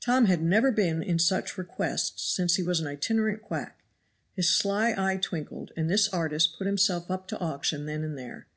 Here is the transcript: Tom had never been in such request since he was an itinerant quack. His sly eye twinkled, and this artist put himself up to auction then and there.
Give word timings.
Tom 0.00 0.24
had 0.24 0.42
never 0.42 0.72
been 0.72 1.00
in 1.00 1.20
such 1.20 1.56
request 1.56 2.18
since 2.34 2.56
he 2.56 2.62
was 2.64 2.80
an 2.80 2.88
itinerant 2.88 3.40
quack. 3.40 3.84
His 4.34 4.50
sly 4.50 4.92
eye 4.98 5.16
twinkled, 5.16 5.70
and 5.76 5.88
this 5.88 6.08
artist 6.08 6.56
put 6.58 6.66
himself 6.66 7.08
up 7.08 7.28
to 7.28 7.38
auction 7.38 7.86
then 7.86 8.02
and 8.02 8.18
there. 8.18 8.48